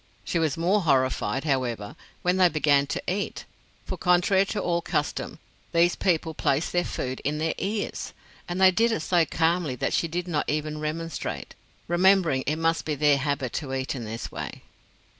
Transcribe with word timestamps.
She 0.23 0.39
was 0.39 0.57
more 0.57 0.81
horrified, 0.81 1.43
however, 1.43 1.95
when 2.23 2.37
they 2.37 2.49
began 2.49 2.87
to 2.87 3.03
eat; 3.07 3.45
for, 3.85 3.97
contrary 3.97 4.47
to 4.47 4.59
all 4.59 4.81
custom, 4.81 5.37
these 5.73 5.95
people 5.95 6.33
placed 6.33 6.71
their 6.71 6.83
food 6.83 7.19
in 7.19 7.37
their 7.37 7.53
ears. 7.59 8.11
And 8.49 8.59
they 8.59 8.71
did 8.71 8.91
it 8.91 9.01
so 9.01 9.25
calmly 9.25 9.75
that 9.75 9.93
she 9.93 10.07
did 10.07 10.27
not 10.27 10.49
even 10.49 10.79
remonstrate, 10.79 11.53
remembering 11.87 12.41
it 12.47 12.55
must 12.55 12.83
be 12.83 12.95
their 12.95 13.19
habit 13.19 13.53
to 13.61 13.75
eat 13.75 13.93
in 13.93 14.03
this 14.03 14.31
way. 14.31 14.63